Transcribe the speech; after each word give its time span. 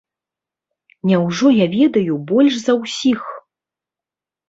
Няўжо 1.11 1.47
я 1.59 1.67
ведаю 1.77 2.19
больш 2.35 2.53
за 2.65 2.73
ўсіх? 2.83 3.21